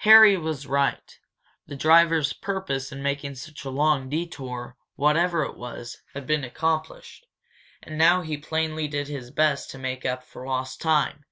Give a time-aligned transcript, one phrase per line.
[0.00, 1.18] Harry was right.
[1.66, 7.26] The driver's purpose in making such a long detour, whatever it was, had been accomplished.
[7.82, 11.24] And now he plainly did his best to make up for lost time.